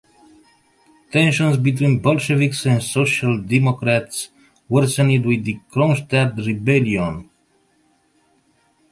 [1.11, 4.29] Tensions between Bolsheviks and social democrats
[4.67, 7.29] worsened with the Kronstadt rebellion.